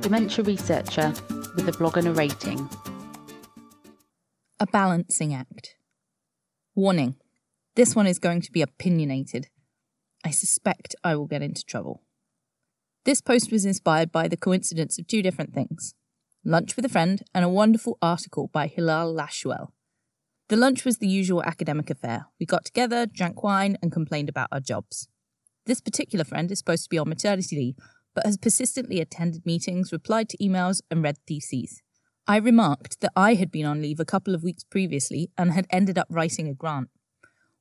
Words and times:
dementia 0.00 0.42
researcher 0.42 1.12
with 1.54 1.68
a 1.68 1.72
blog 1.72 1.98
and 1.98 2.08
a 2.08 2.12
rating. 2.12 2.68
A 4.58 4.66
balancing 4.66 5.34
act. 5.34 5.76
Warning 6.74 7.16
this 7.76 7.94
one 7.94 8.06
is 8.06 8.18
going 8.18 8.40
to 8.42 8.52
be 8.52 8.62
opinionated. 8.62 9.48
I 10.24 10.30
suspect 10.30 10.96
I 11.04 11.16
will 11.16 11.26
get 11.26 11.42
into 11.42 11.64
trouble. 11.64 12.02
This 13.04 13.20
post 13.20 13.52
was 13.52 13.64
inspired 13.64 14.10
by 14.10 14.26
the 14.26 14.36
coincidence 14.36 14.98
of 14.98 15.06
two 15.06 15.22
different 15.22 15.54
things 15.54 15.94
lunch 16.42 16.74
with 16.74 16.86
a 16.86 16.88
friend 16.88 17.22
and 17.34 17.44
a 17.44 17.50
wonderful 17.50 17.98
article 18.00 18.48
by 18.50 18.66
Hilal 18.66 19.14
Lashuel. 19.14 19.68
The 20.48 20.56
lunch 20.56 20.86
was 20.86 20.96
the 20.96 21.08
usual 21.08 21.42
academic 21.42 21.90
affair. 21.90 22.26
We 22.40 22.46
got 22.46 22.64
together, 22.64 23.04
drank 23.04 23.42
wine, 23.42 23.76
and 23.82 23.92
complained 23.92 24.30
about 24.30 24.48
our 24.50 24.60
jobs. 24.60 25.08
This 25.66 25.82
particular 25.82 26.24
friend 26.24 26.50
is 26.50 26.58
supposed 26.58 26.84
to 26.84 26.88
be 26.88 26.98
on 26.98 27.08
maternity 27.10 27.56
leave, 27.56 27.76
but 28.14 28.26
has 28.26 28.36
persistently 28.36 29.00
attended 29.00 29.46
meetings, 29.46 29.92
replied 29.92 30.28
to 30.28 30.38
emails, 30.38 30.80
and 30.90 31.02
read 31.02 31.18
theses. 31.26 31.82
I 32.26 32.36
remarked 32.36 33.00
that 33.00 33.12
I 33.16 33.34
had 33.34 33.50
been 33.50 33.66
on 33.66 33.82
leave 33.82 34.00
a 34.00 34.04
couple 34.04 34.34
of 34.34 34.42
weeks 34.42 34.64
previously 34.64 35.30
and 35.36 35.52
had 35.52 35.66
ended 35.70 35.98
up 35.98 36.06
writing 36.10 36.48
a 36.48 36.54
grant. 36.54 36.88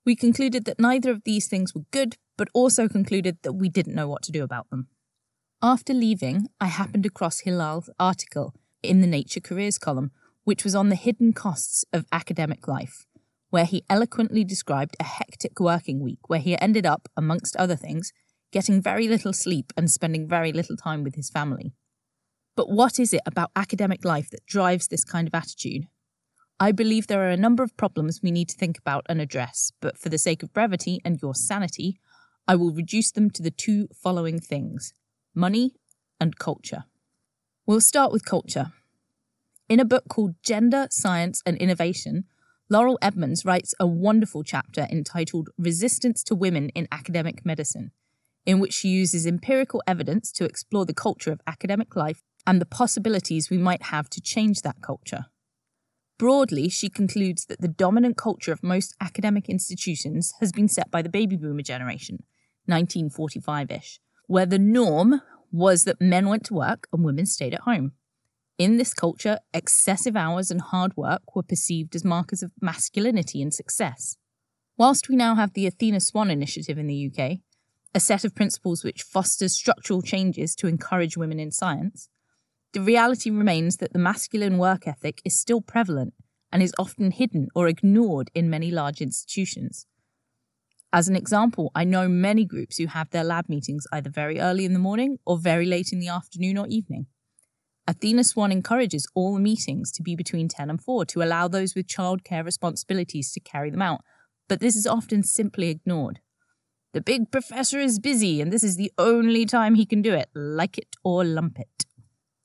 We 0.05 0.15
concluded 0.15 0.65
that 0.65 0.79
neither 0.79 1.11
of 1.11 1.23
these 1.23 1.47
things 1.47 1.73
were 1.73 1.85
good, 1.91 2.17
but 2.37 2.49
also 2.53 2.87
concluded 2.87 3.37
that 3.43 3.53
we 3.53 3.69
didn't 3.69 3.95
know 3.95 4.07
what 4.07 4.21
to 4.23 4.31
do 4.31 4.43
about 4.43 4.69
them. 4.69 4.87
After 5.61 5.93
leaving, 5.93 6.47
I 6.59 6.67
happened 6.67 7.05
across 7.05 7.41
Hilal's 7.41 7.89
article 7.99 8.53
in 8.81 9.01
the 9.01 9.07
Nature 9.07 9.41
Careers 9.41 9.77
column, 9.77 10.11
which 10.45 10.63
was 10.63 10.73
on 10.73 10.89
the 10.89 10.95
hidden 10.95 11.33
costs 11.33 11.83
of 11.91 12.05
academic 12.11 12.67
life, 12.67 13.05
where 13.49 13.65
he 13.65 13.83
eloquently 13.89 14.43
described 14.43 14.95
a 14.99 15.03
hectic 15.03 15.59
working 15.59 15.99
week 15.99 16.29
where 16.29 16.39
he 16.39 16.59
ended 16.59 16.85
up, 16.85 17.09
amongst 17.17 17.55
other 17.57 17.75
things, 17.75 18.13
getting 18.51 18.81
very 18.81 19.07
little 19.07 19.33
sleep 19.33 19.71
and 19.77 19.89
spending 19.89 20.27
very 20.27 20.51
little 20.51 20.75
time 20.75 21.03
with 21.03 21.15
his 21.15 21.29
family. 21.29 21.73
But 22.55 22.69
what 22.69 22.99
is 22.99 23.13
it 23.13 23.21
about 23.25 23.51
academic 23.55 24.03
life 24.03 24.29
that 24.31 24.45
drives 24.45 24.87
this 24.87 25.03
kind 25.03 25.27
of 25.27 25.33
attitude? 25.33 25.87
I 26.59 26.73
believe 26.73 27.07
there 27.07 27.23
are 27.23 27.29
a 27.29 27.37
number 27.37 27.63
of 27.63 27.77
problems 27.77 28.19
we 28.21 28.31
need 28.31 28.49
to 28.49 28.57
think 28.57 28.77
about 28.77 29.05
and 29.07 29.21
address, 29.21 29.71
but 29.79 29.97
for 29.97 30.09
the 30.09 30.17
sake 30.17 30.43
of 30.43 30.51
brevity 30.51 30.99
and 31.05 31.21
your 31.21 31.33
sanity, 31.33 31.99
I 32.47 32.55
will 32.55 32.73
reduce 32.73 33.11
them 33.11 33.29
to 33.31 33.41
the 33.41 33.51
two 33.51 33.87
following 33.93 34.39
things 34.39 34.93
money 35.33 35.75
and 36.19 36.37
culture. 36.37 36.83
We'll 37.65 37.79
start 37.79 38.11
with 38.11 38.25
culture. 38.25 38.73
In 39.69 39.79
a 39.79 39.85
book 39.85 40.05
called 40.09 40.35
Gender, 40.43 40.87
Science 40.89 41.43
and 41.45 41.55
Innovation, 41.57 42.25
Laurel 42.69 42.99
Edmunds 43.01 43.45
writes 43.45 43.73
a 43.79 43.87
wonderful 43.87 44.43
chapter 44.43 44.87
entitled 44.91 45.49
Resistance 45.57 46.23
to 46.23 46.35
Women 46.35 46.69
in 46.69 46.87
Academic 46.91 47.45
Medicine, 47.45 47.91
in 48.45 48.59
which 48.59 48.73
she 48.73 48.89
uses 48.89 49.25
empirical 49.25 49.83
evidence 49.85 50.31
to 50.31 50.45
explore 50.45 50.85
the 50.85 50.93
culture 50.93 51.31
of 51.31 51.41
academic 51.45 51.95
life 51.95 52.23
and 52.45 52.59
the 52.59 52.65
possibilities 52.65 53.49
we 53.49 53.57
might 53.57 53.83
have 53.83 54.09
to 54.09 54.21
change 54.21 54.61
that 54.61 54.81
culture. 54.81 55.25
Broadly, 56.17 56.67
she 56.67 56.89
concludes 56.89 57.45
that 57.45 57.61
the 57.61 57.67
dominant 57.67 58.17
culture 58.17 58.51
of 58.51 58.61
most 58.61 58.95
academic 58.99 59.47
institutions 59.47 60.33
has 60.39 60.51
been 60.51 60.67
set 60.67 60.91
by 60.91 61.01
the 61.01 61.09
baby 61.09 61.37
boomer 61.37 61.61
generation, 61.61 62.23
1945 62.65 63.71
ish, 63.71 63.99
where 64.27 64.45
the 64.45 64.59
norm 64.59 65.21
was 65.51 65.85
that 65.85 66.01
men 66.01 66.27
went 66.27 66.43
to 66.45 66.53
work 66.53 66.87
and 66.91 67.03
women 67.03 67.25
stayed 67.25 67.53
at 67.53 67.61
home. 67.61 67.93
In 68.57 68.75
this 68.75 68.93
culture, 68.93 69.39
excessive 69.53 70.17
hours 70.17 70.51
and 70.51 70.59
hard 70.59 70.97
work 70.97 71.33
were 71.33 71.43
perceived 71.43 71.95
as 71.95 72.03
markers 72.03 72.43
of 72.43 72.51
masculinity 72.61 73.41
and 73.41 73.53
success. 73.53 74.17
Whilst 74.77 75.07
we 75.07 75.15
now 75.15 75.35
have 75.35 75.53
the 75.53 75.65
Athena 75.65 76.01
Swan 76.01 76.29
Initiative 76.29 76.77
in 76.77 76.87
the 76.87 77.09
UK, 77.09 77.39
a 77.93 77.99
set 77.99 78.23
of 78.23 78.35
principles 78.35 78.83
which 78.83 79.03
fosters 79.03 79.53
structural 79.53 80.01
changes 80.01 80.55
to 80.55 80.67
encourage 80.67 81.17
women 81.17 81.39
in 81.39 81.51
science, 81.51 82.09
the 82.73 82.81
reality 82.81 83.31
remains 83.31 83.77
that 83.77 83.93
the 83.93 83.99
masculine 83.99 84.57
work 84.57 84.87
ethic 84.87 85.21
is 85.25 85.39
still 85.39 85.61
prevalent 85.61 86.13
and 86.51 86.61
is 86.61 86.73
often 86.77 87.11
hidden 87.11 87.47
or 87.55 87.67
ignored 87.67 88.29
in 88.35 88.49
many 88.49 88.69
large 88.69 89.01
institutions. 89.01 89.87
As 90.91 91.07
an 91.07 91.15
example, 91.15 91.71
I 91.75 91.83
know 91.83 92.07
many 92.07 92.45
groups 92.45 92.77
who 92.77 92.87
have 92.87 93.09
their 93.09 93.23
lab 93.23 93.47
meetings 93.47 93.85
either 93.91 94.09
very 94.09 94.39
early 94.39 94.65
in 94.65 94.73
the 94.73 94.79
morning 94.79 95.17
or 95.25 95.37
very 95.37 95.65
late 95.65 95.91
in 95.91 95.99
the 95.99 96.07
afternoon 96.07 96.57
or 96.57 96.67
evening. 96.67 97.07
Athena 97.87 98.23
Swan 98.23 98.51
encourages 98.51 99.07
all 99.15 99.39
meetings 99.39 99.91
to 99.91 100.03
be 100.03 100.15
between 100.15 100.47
10 100.47 100.69
and 100.69 100.81
4 100.81 101.05
to 101.05 101.23
allow 101.23 101.47
those 101.47 101.73
with 101.73 101.87
childcare 101.87 102.45
responsibilities 102.45 103.31
to 103.31 103.39
carry 103.39 103.71
them 103.71 103.81
out, 103.81 104.01
but 104.47 104.59
this 104.59 104.75
is 104.75 104.85
often 104.85 105.23
simply 105.23 105.69
ignored. 105.69 106.19
The 106.91 107.01
big 107.01 107.31
professor 107.31 107.79
is 107.79 107.99
busy 107.99 108.41
and 108.41 108.51
this 108.51 108.63
is 108.63 108.75
the 108.75 108.91
only 108.97 109.45
time 109.45 109.75
he 109.75 109.85
can 109.85 110.01
do 110.01 110.13
it, 110.13 110.29
like 110.33 110.77
it 110.77 110.95
or 111.03 111.23
lump 111.23 111.59
it. 111.59 111.85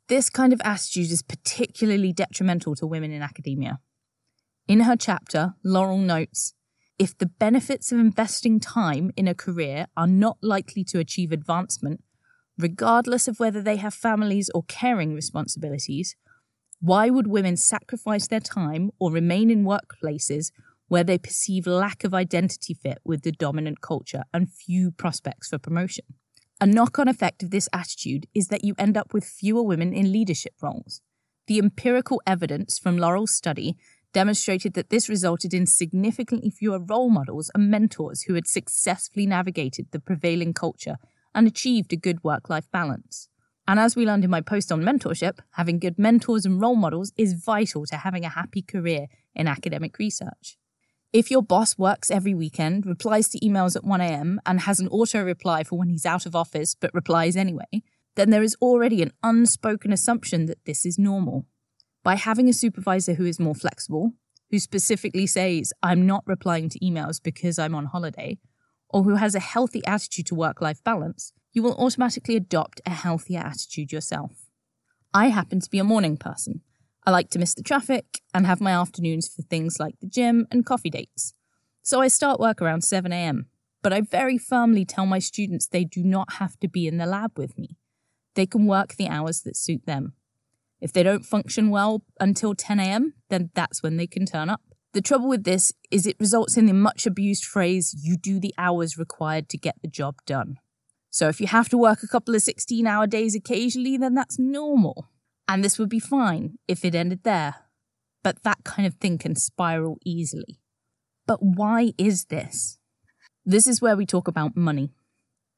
This 0.09 0.29
kind 0.29 0.53
of 0.53 0.61
attitude 0.65 1.11
is 1.11 1.23
particularly 1.23 2.13
detrimental 2.13 2.75
to 2.77 2.87
women 2.87 3.11
in 3.11 3.23
academia. 3.23 3.81
In 4.69 4.81
her 4.81 4.97
chapter, 4.97 5.55
Laurel 5.65 5.99
notes 5.99 6.55
if 6.99 7.17
the 7.17 7.27
benefits 7.27 7.91
of 7.91 7.99
investing 7.99 8.61
time 8.61 9.11
in 9.17 9.27
a 9.27 9.35
career 9.35 9.87
are 9.97 10.07
not 10.07 10.39
likely 10.43 10.85
to 10.85 10.99
achieve 10.99 11.33
advancement, 11.33 12.05
regardless 12.57 13.27
of 13.27 13.41
whether 13.41 13.61
they 13.61 13.77
have 13.77 13.95
families 13.95 14.49
or 14.55 14.63
caring 14.69 15.13
responsibilities, 15.13 16.15
why 16.81 17.11
would 17.11 17.27
women 17.27 17.57
sacrifice 17.57 18.29
their 18.29 18.41
time 18.41 18.91
or 19.01 19.11
remain 19.11 19.51
in 19.51 19.65
workplaces 19.65 20.53
where 20.89 21.05
they 21.05 21.19
perceive 21.19 21.67
lack 21.67 22.05
of 22.05 22.15
identity 22.15 22.75
fit 22.75 22.99
with 23.05 23.23
the 23.23 23.33
dominant 23.33 23.81
culture 23.81 24.25
and 24.33 24.53
few 24.53 24.91
prospects 24.91 25.49
for 25.49 25.59
promotion? 25.59 26.05
A 26.61 26.67
knock 26.67 26.99
on 26.99 27.09
effect 27.09 27.43
of 27.43 27.51
this 27.51 27.69
attitude 27.73 28.27
is 28.35 28.49
that 28.49 28.65
you 28.65 28.75
end 28.79 28.97
up 28.97 29.13
with 29.13 29.25
fewer 29.25 29.63
women 29.63 29.93
in 29.93 30.13
leadership 30.13 30.55
roles. 30.63 31.01
The 31.47 31.59
empirical 31.59 32.23
evidence 32.27 32.79
from 32.79 32.97
Laurel's 32.97 33.35
study 33.35 33.77
demonstrated 34.13 34.75
that 34.75 34.89
this 34.89 35.09
resulted 35.09 35.53
in 35.53 35.67
significantly 35.67 36.49
fewer 36.49 36.79
role 36.79 37.11
models 37.11 37.51
and 37.55 37.71
mentors 37.71 38.23
who 38.23 38.35
had 38.35 38.47
successfully 38.47 39.27
navigated 39.27 39.89
the 39.91 39.99
prevailing 39.99 40.55
culture 40.55 40.97
and 41.35 41.47
achieved 41.47 41.93
a 41.93 41.97
good 41.97 42.23
work 42.23 42.49
life 42.49 42.71
balance. 42.71 43.29
And 43.67 43.81
as 43.81 43.97
we 43.97 44.07
learned 44.07 44.25
in 44.25 44.31
my 44.31 44.41
post 44.41 44.71
on 44.71 44.83
mentorship, 44.83 45.41
having 45.53 45.79
good 45.79 45.99
mentors 45.99 46.47
and 46.47 46.61
role 46.61 46.77
models 46.77 47.13
is 47.17 47.33
vital 47.33 47.85
to 47.87 47.97
having 47.97 48.25
a 48.25 48.31
happy 48.31 48.63
career 48.63 49.07
in 49.35 49.49
academic 49.49 49.99
research. 49.99 50.57
If 51.15 51.31
your 51.31 51.43
boss 51.43 51.79
works 51.79 52.11
every 52.11 52.35
weekend, 52.35 52.85
replies 52.87 53.29
to 53.29 53.39
emails 53.39 53.77
at 53.77 53.85
1am, 53.85 54.39
and 54.45 54.59
has 54.63 54.81
an 54.81 54.89
auto 54.89 55.23
reply 55.23 55.63
for 55.63 55.79
when 55.79 55.89
he's 55.89 56.05
out 56.05 56.27
of 56.27 56.35
office 56.35 56.75
but 56.75 56.93
replies 56.93 57.37
anyway, 57.37 57.85
then 58.17 58.31
there 58.31 58.43
is 58.43 58.57
already 58.61 59.01
an 59.01 59.13
unspoken 59.23 59.93
assumption 59.93 60.47
that 60.47 60.65
this 60.65 60.85
is 60.85 60.99
normal 60.99 61.47
by 62.03 62.17
having 62.17 62.49
a 62.49 62.53
supervisor 62.53 63.15
who 63.15 63.27
is 63.27 63.39
more 63.39 63.55
flexible, 63.55 64.15
who 64.51 64.59
specifically 64.59 65.25
says, 65.25 65.73
I'm 65.85 66.05
not 66.05 66.25
replying 66.27 66.69
to 66.71 66.81
emails 66.81 67.23
because 67.23 67.61
I'm 67.61 67.77
on 67.77 67.87
holiday, 67.87 68.39
or 68.89 69.05
who 69.05 69.15
has 69.15 69.37
a 69.37 69.41
healthy 69.41 69.87
attitude 69.87 70.27
to 70.27 70.35
work 70.35 70.61
life 70.61 70.83
balance, 70.83 71.33
you 71.53 71.63
will 71.63 71.77
automatically 71.77 72.35
adopt 72.35 72.81
a 72.85 72.91
healthier 72.91 73.39
attitude 73.39 73.93
yourself. 73.93 74.33
I 75.15 75.29
happen 75.29 75.61
to 75.61 75.71
be 75.71 75.79
a 75.79 75.85
morning 75.85 76.17
person. 76.17 76.63
I 77.07 77.11
like 77.11 77.29
to 77.31 77.39
miss 77.39 77.55
the 77.55 77.63
traffic 77.63 78.21
and 78.33 78.47
have 78.47 78.61
my 78.61 78.73
afternoons 78.73 79.29
for 79.29 79.43
things 79.43 79.79
like 79.79 80.01
the 80.01 80.07
gym 80.07 80.47
and 80.51 80.65
coffee 80.65 80.91
dates. 80.91 81.35
So 81.83 82.01
I 82.01 82.09
start 82.09 82.41
work 82.41 82.63
around 82.63 82.81
7am, 82.81 83.45
but 83.83 83.93
I 83.93 84.01
very 84.01 84.39
firmly 84.39 84.87
tell 84.87 85.05
my 85.05 85.19
students 85.19 85.67
they 85.67 85.85
do 85.85 86.03
not 86.03 86.35
have 86.35 86.59
to 86.61 86.69
be 86.69 86.87
in 86.87 86.97
the 86.97 87.05
lab 87.05 87.39
with 87.39 87.59
me. 87.59 87.77
They 88.35 88.47
can 88.47 88.67
work 88.67 88.95
the 88.95 89.09
hours 89.09 89.43
that 89.43 89.57
suit 89.57 89.85
them. 89.85 90.15
If 90.81 90.93
they 90.93 91.03
don't 91.03 91.27
function 91.27 91.69
well 91.69 92.03
until 92.19 92.55
10 92.55 92.81
a.m., 92.81 93.13
then 93.29 93.51
that's 93.55 93.83
when 93.83 93.99
they 93.99 94.07
can 94.07 94.25
turn 94.25 94.49
up. 94.49 94.63
The 94.95 95.03
trouble 95.03 95.29
with 95.29 95.45
this 95.45 95.73
is 95.91 96.07
it 96.07 96.17
results 96.19 96.57
in 96.57 96.67
the 96.67 96.73
much 96.73 97.07
abused 97.07 97.45
phrase, 97.45 97.95
you 98.03 98.17
do 98.17 98.41
the 98.41 98.55
hours 98.57 98.97
required 98.97 99.49
to 99.51 99.59
get 99.59 99.77
the 99.83 99.89
job 99.89 100.17
done. 100.25 100.57
So 101.11 101.29
if 101.29 101.41
you 101.41 101.49
have 101.49 101.69
to 101.69 101.79
work 101.79 102.03
a 102.03 102.09
couple 102.09 102.35
of 102.35 102.43
16 102.43 102.87
hour 102.87 103.07
days 103.07 103.35
occasionally, 103.35 103.97
then 103.97 104.15
that's 104.15 104.39
normal. 104.39 105.09
And 105.47 105.63
this 105.63 105.79
would 105.79 105.89
be 105.89 106.01
fine 106.01 106.59
if 106.67 106.85
it 106.85 106.95
ended 106.95 107.23
there. 107.23 107.57
But 108.23 108.43
that 108.43 108.65
kind 108.65 108.87
of 108.87 108.95
thing 108.95 109.19
can 109.19 109.37
spiral 109.37 109.99
easily. 110.05 110.61
But 111.27 111.41
why 111.43 111.93
is 111.99 112.27
this? 112.27 112.79
This 113.45 113.67
is 113.67 113.83
where 113.83 113.97
we 113.97 114.07
talk 114.07 114.29
about 114.29 114.57
money. 114.57 114.95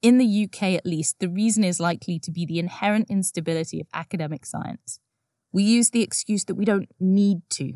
In 0.03 0.19
the 0.19 0.45
UK, 0.45 0.75
at 0.75 0.87
least, 0.87 1.21
the 1.21 1.29
reason 1.29 1.65
is 1.65 1.81
likely 1.81 2.19
to 2.19 2.31
be 2.31 2.45
the 2.45 2.59
inherent 2.59 3.09
instability 3.09 3.81
of 3.81 3.87
academic 3.95 4.45
science. 4.45 4.99
We 5.53 5.63
use 5.63 5.91
the 5.91 6.03
excuse 6.03 6.45
that 6.45 6.55
we 6.57 6.65
don't 6.65 6.91
need 7.01 7.43
to, 7.51 7.75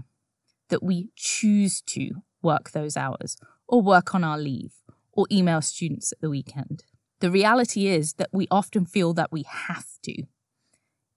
that 0.69 0.83
we 0.83 1.11
choose 1.17 1.81
to 1.83 2.23
work 2.43 2.73
those 2.73 2.97
hours, 2.97 3.37
or 3.67 3.81
work 3.83 4.15
on 4.15 4.25
our 4.25 4.39
leave, 4.39 4.75
or 5.13 5.27
email 5.31 5.63
students 5.63 6.13
at 6.13 6.21
the 6.21 6.31
weekend. 6.31 6.85
The 7.21 7.31
reality 7.31 7.87
is 7.87 8.15
that 8.15 8.31
we 8.33 8.47
often 8.51 8.85
feel 8.85 9.15
that 9.15 9.33
we 9.33 9.45
have 9.45 9.87
to. 10.05 10.25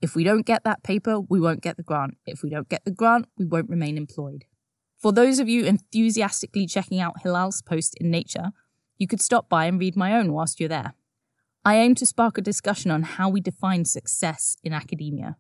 If 0.03 0.17
we 0.17 0.25
don't 0.25 0.45
get 0.45 0.65
that 0.65 0.83
paper, 0.83 1.21
we 1.21 1.39
won't 1.39 1.61
get 1.61 1.77
the 1.77 1.81
grant. 1.81 2.17
If 2.25 2.43
we 2.43 2.49
don't 2.49 2.67
get 2.67 2.83
the 2.83 2.91
grant, 2.91 3.25
we 3.37 3.45
won't 3.45 3.69
remain 3.69 3.97
employed. 3.97 4.43
For 4.97 5.13
those 5.13 5.39
of 5.39 5.47
you 5.47 5.63
enthusiastically 5.63 6.67
checking 6.67 6.99
out 6.99 7.21
Hilal's 7.23 7.61
post 7.61 7.95
in 8.01 8.11
Nature, 8.11 8.51
you 8.97 9.07
could 9.07 9.21
stop 9.21 9.47
by 9.47 9.63
and 9.63 9.79
read 9.79 9.95
my 9.95 10.13
own 10.13 10.33
whilst 10.33 10.59
you're 10.59 10.67
there. 10.67 10.95
I 11.63 11.77
aim 11.77 11.95
to 11.95 12.05
spark 12.05 12.37
a 12.37 12.41
discussion 12.41 12.91
on 12.91 13.03
how 13.03 13.29
we 13.29 13.39
define 13.39 13.85
success 13.85 14.57
in 14.61 14.73
academia. 14.73 15.37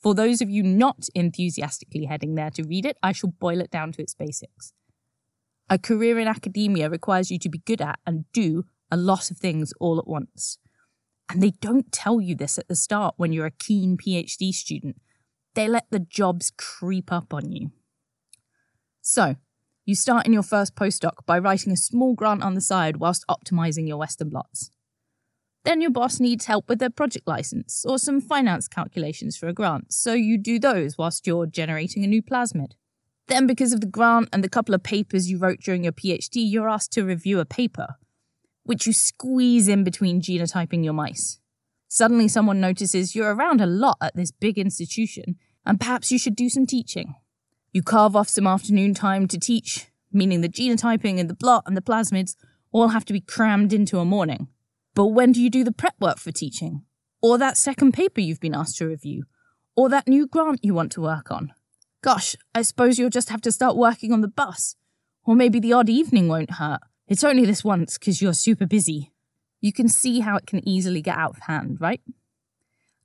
For 0.00 0.12
those 0.12 0.42
of 0.42 0.50
you 0.50 0.64
not 0.64 1.06
enthusiastically 1.14 2.06
heading 2.06 2.34
there 2.34 2.50
to 2.50 2.64
read 2.64 2.86
it, 2.86 2.96
I 3.04 3.12
shall 3.12 3.30
boil 3.30 3.60
it 3.60 3.70
down 3.70 3.92
to 3.92 4.02
its 4.02 4.14
basics. 4.14 4.72
A 5.68 5.78
career 5.78 6.18
in 6.18 6.26
academia 6.26 6.90
requires 6.90 7.30
you 7.30 7.38
to 7.38 7.48
be 7.48 7.58
good 7.58 7.80
at 7.80 8.00
and 8.04 8.24
do 8.32 8.64
a 8.90 8.96
lot 8.96 9.30
of 9.30 9.36
things 9.38 9.72
all 9.78 10.00
at 10.00 10.08
once. 10.08 10.58
And 11.30 11.40
they 11.40 11.52
don't 11.52 11.92
tell 11.92 12.20
you 12.20 12.34
this 12.34 12.58
at 12.58 12.66
the 12.66 12.74
start 12.74 13.14
when 13.16 13.32
you're 13.32 13.46
a 13.46 13.52
keen 13.52 13.96
PhD 13.96 14.52
student. 14.52 14.96
They 15.54 15.68
let 15.68 15.86
the 15.90 16.00
jobs 16.00 16.50
creep 16.56 17.12
up 17.12 17.32
on 17.32 17.52
you. 17.52 17.70
So, 19.00 19.36
you 19.84 19.94
start 19.94 20.26
in 20.26 20.32
your 20.32 20.42
first 20.42 20.74
postdoc 20.74 21.24
by 21.26 21.38
writing 21.38 21.72
a 21.72 21.76
small 21.76 22.14
grant 22.14 22.42
on 22.42 22.54
the 22.54 22.60
side 22.60 22.96
whilst 22.96 23.24
optimizing 23.30 23.86
your 23.86 23.96
Western 23.96 24.28
blots. 24.28 24.70
Then 25.64 25.80
your 25.80 25.90
boss 25.90 26.18
needs 26.18 26.46
help 26.46 26.68
with 26.68 26.80
their 26.80 26.90
project 26.90 27.28
license 27.28 27.84
or 27.84 27.98
some 27.98 28.20
finance 28.20 28.66
calculations 28.66 29.36
for 29.36 29.46
a 29.46 29.52
grant, 29.52 29.92
so 29.92 30.14
you 30.14 30.36
do 30.36 30.58
those 30.58 30.98
whilst 30.98 31.28
you're 31.28 31.46
generating 31.46 32.02
a 32.02 32.08
new 32.08 32.22
plasmid. 32.22 32.72
Then, 33.28 33.46
because 33.46 33.72
of 33.72 33.80
the 33.80 33.86
grant 33.86 34.28
and 34.32 34.42
the 34.42 34.48
couple 34.48 34.74
of 34.74 34.82
papers 34.82 35.30
you 35.30 35.38
wrote 35.38 35.60
during 35.60 35.84
your 35.84 35.92
PhD, 35.92 36.50
you're 36.50 36.68
asked 36.68 36.92
to 36.94 37.04
review 37.04 37.38
a 37.38 37.44
paper, 37.44 37.96
which 38.64 38.86
you 38.86 38.92
squeeze 38.92 39.68
in 39.68 39.84
between 39.84 40.20
genotyping 40.20 40.84
your 40.84 40.92
mice. 40.92 41.38
Suddenly, 41.88 42.28
someone 42.28 42.60
notices 42.60 43.14
you're 43.14 43.34
around 43.34 43.60
a 43.60 43.66
lot 43.66 43.98
at 44.00 44.14
this 44.14 44.30
big 44.30 44.58
institution, 44.58 45.36
and 45.66 45.80
perhaps 45.80 46.12
you 46.12 46.18
should 46.18 46.36
do 46.36 46.48
some 46.48 46.66
teaching. 46.66 47.14
You 47.72 47.82
carve 47.82 48.16
off 48.16 48.28
some 48.28 48.46
afternoon 48.46 48.94
time 48.94 49.26
to 49.28 49.38
teach, 49.38 49.86
meaning 50.12 50.40
the 50.40 50.48
genotyping 50.48 51.18
and 51.18 51.28
the 51.28 51.34
blot 51.34 51.64
and 51.66 51.76
the 51.76 51.82
plasmids 51.82 52.36
all 52.72 52.88
have 52.88 53.04
to 53.06 53.12
be 53.12 53.20
crammed 53.20 53.72
into 53.72 53.98
a 53.98 54.04
morning. 54.04 54.48
But 54.94 55.06
when 55.08 55.32
do 55.32 55.40
you 55.40 55.50
do 55.50 55.64
the 55.64 55.72
prep 55.72 55.94
work 56.00 56.18
for 56.18 56.32
teaching? 56.32 56.82
Or 57.22 57.38
that 57.38 57.56
second 57.56 57.92
paper 57.92 58.20
you've 58.20 58.40
been 58.40 58.54
asked 58.54 58.78
to 58.78 58.86
review? 58.86 59.24
Or 59.76 59.88
that 59.88 60.08
new 60.08 60.26
grant 60.26 60.64
you 60.64 60.74
want 60.74 60.92
to 60.92 61.00
work 61.00 61.30
on? 61.30 61.52
Gosh, 62.02 62.34
I 62.54 62.62
suppose 62.62 62.98
you'll 62.98 63.10
just 63.10 63.28
have 63.28 63.42
to 63.42 63.52
start 63.52 63.76
working 63.76 64.12
on 64.12 64.20
the 64.20 64.28
bus. 64.28 64.76
Or 65.24 65.34
maybe 65.34 65.60
the 65.60 65.72
odd 65.72 65.88
evening 65.88 66.28
won't 66.28 66.52
hurt. 66.52 66.80
It's 67.10 67.24
only 67.24 67.44
this 67.44 67.64
once 67.64 67.98
because 67.98 68.22
you're 68.22 68.32
super 68.32 68.66
busy. 68.66 69.12
You 69.60 69.72
can 69.72 69.88
see 69.88 70.20
how 70.20 70.36
it 70.36 70.46
can 70.46 70.66
easily 70.66 71.02
get 71.02 71.18
out 71.18 71.32
of 71.32 71.42
hand, 71.42 71.78
right? 71.80 72.00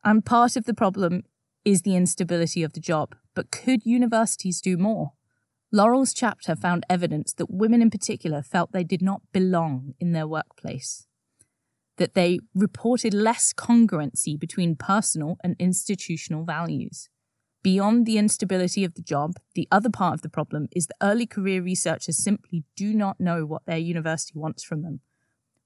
And 0.03 0.23
part 0.23 0.55
of 0.55 0.65
the 0.65 0.75
problem 0.75 1.23
is 1.65 1.81
the 1.81 1.95
instability 1.95 2.61
of 2.61 2.73
the 2.73 2.79
job. 2.79 3.15
But 3.33 3.49
could 3.49 3.83
universities 3.83 4.61
do 4.61 4.77
more? 4.77 5.13
Laurel's 5.71 6.13
chapter 6.13 6.55
found 6.55 6.85
evidence 6.87 7.33
that 7.33 7.49
women 7.49 7.81
in 7.81 7.89
particular 7.89 8.43
felt 8.43 8.71
they 8.71 8.83
did 8.83 9.01
not 9.01 9.21
belong 9.33 9.95
in 9.99 10.13
their 10.13 10.27
workplace 10.27 11.07
that 11.97 12.13
they 12.13 12.39
reported 12.53 13.13
less 13.13 13.53
congruency 13.53 14.39
between 14.39 14.75
personal 14.75 15.37
and 15.43 15.55
institutional 15.59 16.43
values. 16.43 17.09
Beyond 17.65 18.05
the 18.05 18.19
instability 18.19 18.83
of 18.83 18.93
the 18.93 19.01
job, 19.01 19.37
the 19.55 19.67
other 19.71 19.89
part 19.89 20.13
of 20.13 20.21
the 20.21 20.29
problem 20.29 20.67
is 20.73 20.85
that 20.85 20.97
early 21.01 21.25
career 21.25 21.63
researchers 21.63 22.23
simply 22.23 22.63
do 22.75 22.93
not 22.93 23.19
know 23.19 23.43
what 23.43 23.65
their 23.65 23.79
university 23.79 24.37
wants 24.37 24.63
from 24.63 24.83
them, 24.83 24.99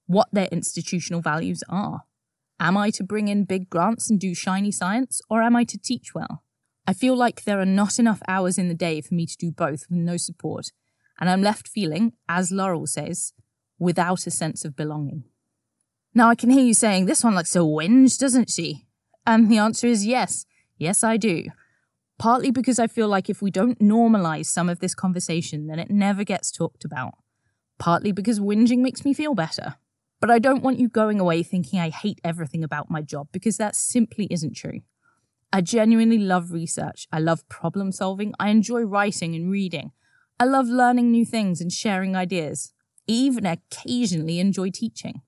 what 0.06 0.28
their 0.32 0.48
institutional 0.50 1.20
values 1.20 1.62
are. 1.68 2.04
Am 2.58 2.74
I 2.78 2.88
to 2.92 3.04
bring 3.04 3.28
in 3.28 3.44
big 3.44 3.68
grants 3.68 4.08
and 4.08 4.18
do 4.18 4.34
shiny 4.34 4.72
science, 4.72 5.20
or 5.28 5.42
am 5.42 5.54
I 5.54 5.64
to 5.64 5.76
teach 5.76 6.14
well? 6.14 6.42
I 6.86 6.94
feel 6.94 7.14
like 7.14 7.44
there 7.44 7.60
are 7.60 7.66
not 7.66 7.98
enough 7.98 8.22
hours 8.26 8.56
in 8.56 8.68
the 8.68 8.74
day 8.74 9.02
for 9.02 9.12
me 9.12 9.26
to 9.26 9.36
do 9.36 9.52
both 9.52 9.84
with 9.90 9.98
no 9.98 10.16
support, 10.16 10.68
and 11.20 11.28
I'm 11.28 11.42
left 11.42 11.68
feeling, 11.68 12.14
as 12.30 12.50
Laurel 12.50 12.86
says, 12.86 13.34
without 13.78 14.26
a 14.26 14.30
sense 14.30 14.64
of 14.64 14.74
belonging. 14.74 15.24
Now 16.14 16.30
I 16.30 16.34
can 16.34 16.48
hear 16.48 16.64
you 16.64 16.72
saying, 16.72 17.04
this 17.04 17.22
one 17.22 17.34
looks 17.34 17.50
so 17.50 17.66
whinge, 17.66 18.18
doesn't 18.18 18.48
she? 18.48 18.86
And 19.26 19.50
the 19.52 19.58
answer 19.58 19.86
is 19.86 20.06
yes. 20.06 20.46
Yes, 20.78 21.04
I 21.04 21.18
do. 21.18 21.44
Partly 22.20 22.50
because 22.50 22.78
I 22.78 22.86
feel 22.86 23.08
like 23.08 23.30
if 23.30 23.40
we 23.40 23.50
don't 23.50 23.78
normalize 23.78 24.44
some 24.44 24.68
of 24.68 24.80
this 24.80 24.94
conversation, 24.94 25.68
then 25.68 25.78
it 25.78 25.90
never 25.90 26.22
gets 26.22 26.50
talked 26.50 26.84
about. 26.84 27.14
Partly 27.78 28.12
because 28.12 28.38
whinging 28.38 28.80
makes 28.80 29.06
me 29.06 29.14
feel 29.14 29.34
better. 29.34 29.76
But 30.20 30.30
I 30.30 30.38
don't 30.38 30.62
want 30.62 30.78
you 30.78 30.86
going 30.86 31.18
away 31.18 31.42
thinking 31.42 31.80
I 31.80 31.88
hate 31.88 32.20
everything 32.22 32.62
about 32.62 32.90
my 32.90 33.00
job 33.00 33.28
because 33.32 33.56
that 33.56 33.74
simply 33.74 34.28
isn't 34.30 34.54
true. 34.54 34.82
I 35.50 35.62
genuinely 35.62 36.18
love 36.18 36.52
research. 36.52 37.08
I 37.10 37.20
love 37.20 37.48
problem 37.48 37.90
solving. 37.90 38.34
I 38.38 38.50
enjoy 38.50 38.82
writing 38.82 39.34
and 39.34 39.50
reading. 39.50 39.92
I 40.38 40.44
love 40.44 40.68
learning 40.68 41.10
new 41.10 41.24
things 41.24 41.62
and 41.62 41.72
sharing 41.72 42.16
ideas. 42.16 42.74
I 43.08 43.12
even 43.12 43.46
occasionally 43.46 44.40
enjoy 44.40 44.68
teaching. 44.68 45.22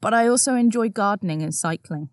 But 0.00 0.14
I 0.14 0.26
also 0.26 0.56
enjoy 0.56 0.88
gardening 0.88 1.42
and 1.42 1.54
cycling. 1.54 2.08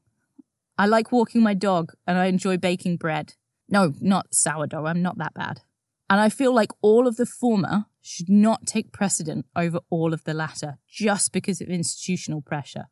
I 0.77 0.85
like 0.85 1.11
walking 1.11 1.41
my 1.41 1.55
dog 1.55 1.93
and 2.05 2.19
I 2.19 2.25
enjoy 2.27 2.57
baking 2.57 2.97
bread. 2.97 3.33
No, 3.69 3.93
not 3.99 4.33
sourdough, 4.33 4.85
I'm 4.85 5.01
not 5.01 5.17
that 5.17 5.33
bad. 5.33 5.61
And 6.09 6.19
I 6.19 6.29
feel 6.29 6.53
like 6.53 6.71
all 6.81 7.07
of 7.07 7.17
the 7.17 7.25
former 7.25 7.85
should 8.01 8.29
not 8.29 8.67
take 8.67 8.91
precedent 8.91 9.47
over 9.55 9.79
all 9.89 10.13
of 10.13 10.23
the 10.23 10.33
latter 10.33 10.77
just 10.87 11.31
because 11.31 11.61
of 11.61 11.67
institutional 11.67 12.41
pressure. 12.41 12.85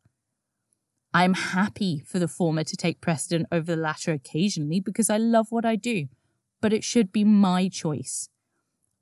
I 1.13 1.23
am 1.23 1.35
happy 1.35 2.01
for 2.07 2.17
the 2.17 2.27
former 2.27 2.63
to 2.63 2.75
take 2.75 2.99
precedent 2.99 3.47
over 3.51 3.75
the 3.75 3.81
latter 3.81 4.11
occasionally 4.11 4.79
because 4.79 5.11
I 5.11 5.17
love 5.17 5.47
what 5.51 5.65
I 5.65 5.75
do, 5.75 6.07
but 6.59 6.73
it 6.73 6.83
should 6.83 7.11
be 7.11 7.23
my 7.23 7.69
choice. 7.69 8.29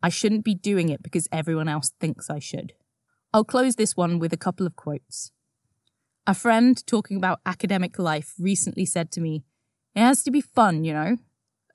I 0.03 0.09
shouldn't 0.09 0.43
be 0.43 0.55
doing 0.55 0.89
it 0.89 1.01
because 1.01 1.29
everyone 1.31 1.69
else 1.69 1.93
thinks 2.01 2.29
I 2.29 2.39
should. 2.39 2.73
I'll 3.33 3.45
close 3.45 3.77
this 3.77 3.95
one 3.95 4.19
with 4.19 4.33
a 4.33 4.37
couple 4.37 4.67
of 4.67 4.75
quotes. 4.75 5.31
A 6.27 6.33
friend 6.33 6.85
talking 6.85 7.15
about 7.15 7.39
academic 7.45 7.97
life 7.97 8.33
recently 8.37 8.85
said 8.85 9.09
to 9.13 9.21
me, 9.21 9.43
It 9.95 10.01
has 10.01 10.21
to 10.23 10.31
be 10.31 10.41
fun, 10.41 10.83
you 10.83 10.93
know. 10.93 11.17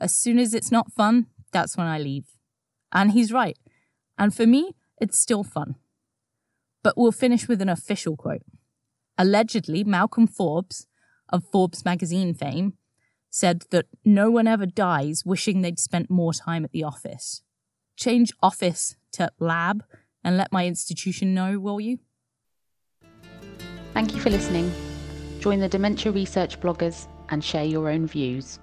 As 0.00 0.14
soon 0.14 0.38
as 0.38 0.54
it's 0.54 0.72
not 0.72 0.92
fun, 0.92 1.26
that's 1.52 1.76
when 1.76 1.86
I 1.86 1.98
leave. 1.98 2.26
And 2.92 3.12
he's 3.12 3.32
right. 3.32 3.58
And 4.18 4.34
for 4.34 4.46
me, 4.46 4.72
it's 5.00 5.18
still 5.18 5.44
fun. 5.44 5.76
But 6.82 6.96
we'll 6.96 7.12
finish 7.12 7.48
with 7.48 7.60
an 7.60 7.68
official 7.68 8.16
quote. 8.16 8.42
Allegedly, 9.18 9.84
Malcolm 9.84 10.26
Forbes, 10.26 10.86
of 11.30 11.44
Forbes 11.50 11.84
magazine 11.84 12.34
fame, 12.34 12.74
said 13.30 13.64
that 13.70 13.86
no 14.04 14.30
one 14.30 14.46
ever 14.46 14.66
dies 14.66 15.24
wishing 15.24 15.60
they'd 15.60 15.78
spent 15.78 16.10
more 16.10 16.32
time 16.32 16.64
at 16.64 16.72
the 16.72 16.84
office. 16.84 17.42
Change 17.96 18.32
office 18.42 18.96
to 19.12 19.30
lab 19.38 19.84
and 20.22 20.36
let 20.36 20.52
my 20.52 20.66
institution 20.66 21.34
know, 21.34 21.58
will 21.58 21.80
you? 21.80 21.98
Thank 23.94 24.14
you 24.14 24.20
for 24.20 24.30
listening. 24.30 24.72
Join 25.40 25.60
the 25.60 25.68
Dementia 25.68 26.12
Research 26.12 26.60
bloggers 26.60 27.08
and 27.28 27.42
share 27.42 27.64
your 27.64 27.88
own 27.88 28.06
views. 28.06 28.58